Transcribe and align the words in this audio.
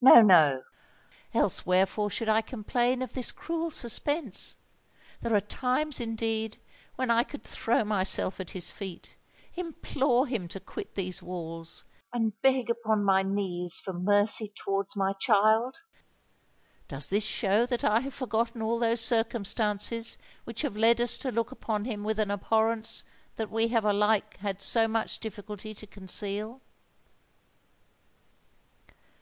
No—no: 0.00 0.64
else 1.32 1.64
wherefore 1.64 2.10
should 2.10 2.28
I 2.28 2.40
complain 2.42 3.00
of 3.00 3.12
this 3.12 3.30
cruel 3.30 3.70
suspense? 3.70 4.56
There 5.20 5.36
are 5.36 5.40
times, 5.40 6.00
indeed, 6.00 6.58
when 6.96 7.12
I 7.12 7.22
could 7.22 7.44
throw 7.44 7.84
myself 7.84 8.40
at 8.40 8.50
his 8.58 8.72
feet—implore 8.72 10.26
him 10.26 10.48
to 10.48 10.58
quit 10.58 10.96
these 10.96 11.22
walls—and 11.22 12.42
beg 12.42 12.70
upon 12.70 13.04
my 13.04 13.22
knees 13.22 13.78
for 13.78 13.92
mercy 13.92 14.52
towards 14.52 14.96
my 14.96 15.12
child! 15.20 15.76
Does 16.88 17.06
this 17.06 17.24
show 17.24 17.64
that 17.66 17.84
I 17.84 18.00
have 18.00 18.14
forgotten 18.14 18.62
all 18.62 18.80
those 18.80 19.00
circumstances 19.00 20.18
which 20.42 20.62
have 20.62 20.76
led 20.76 21.00
us 21.00 21.16
to 21.18 21.30
look 21.30 21.52
upon 21.52 21.84
him 21.84 22.02
with 22.02 22.18
an 22.18 22.32
abhorrence 22.32 23.04
that 23.36 23.48
we 23.52 23.68
have 23.68 23.84
alike 23.84 24.38
had 24.38 24.60
so 24.60 24.88
much 24.88 25.20
difficulty 25.20 25.72
to 25.72 25.86
conceal?" 25.86 26.62